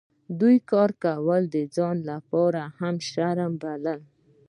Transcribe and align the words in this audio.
دوی 0.39 0.57
کار 0.71 0.89
کول 1.03 1.41
د 1.55 1.57
ځان 1.75 1.97
لپاره 2.11 2.61
شرم 3.09 3.53
باله. 3.61 3.95